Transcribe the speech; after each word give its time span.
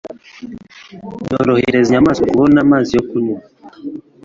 byorohereza 1.25 1.87
inyamaswa 1.89 2.25
kubona 2.31 2.57
amazi 2.65 2.89
yo 2.97 3.03
kunywa. 3.09 3.39